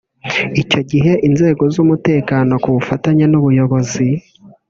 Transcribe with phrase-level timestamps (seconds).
[0.61, 4.07] Icyo gihe inzego z’umutekano ku bufatanye n’ubuyobozi